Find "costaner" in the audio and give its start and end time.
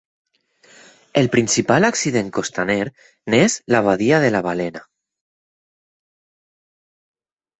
2.37-2.87